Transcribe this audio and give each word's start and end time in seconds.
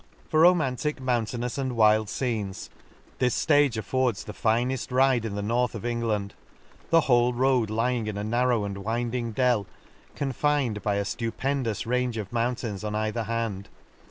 —For 0.31 0.39
romantic, 0.39 0.99
mountainous, 0.99 1.59
and 1.59 1.75
wild 1.77 2.07
fcenes, 2.07 2.69
this 3.19 3.45
ftage 3.45 3.77
affords 3.77 4.23
the 4.23 4.33
fineft 4.33 4.89
ride 4.89 4.89
the 4.89 4.89
Lakes. 4.89 4.89
163 4.89 4.97
ride 4.97 5.25
in 5.25 5.35
the 5.35 5.41
north 5.43 5.75
of 5.75 5.85
England; 5.85 6.33
the 6.89 7.01
whole 7.01 7.33
road 7.33 7.69
lying 7.69 8.07
in 8.07 8.17
a 8.17 8.23
narrow 8.23 8.63
and 8.65 8.79
winding 8.79 9.31
dell, 9.33 9.67
confined 10.15 10.81
by 10.81 10.95
a 10.95 11.03
ftupendous 11.03 11.85
range 11.85 12.17
of 12.17 12.33
'moun 12.33 12.55
tains 12.55 12.83
on 12.83 12.95
either 12.95 13.25
hand. 13.25 13.69